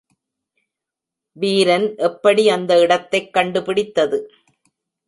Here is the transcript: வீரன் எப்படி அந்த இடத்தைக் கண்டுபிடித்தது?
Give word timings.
வீரன் 1.37 1.95
எப்படி 1.97 2.49
அந்த 2.49 2.79
இடத்தைக் 2.79 3.33
கண்டுபிடித்தது? 3.33 4.19